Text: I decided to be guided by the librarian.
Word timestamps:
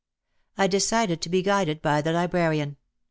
I 0.57 0.65
decided 0.65 1.21
to 1.21 1.29
be 1.29 1.43
guided 1.43 1.79
by 1.79 2.01
the 2.01 2.11
librarian. 2.11 2.77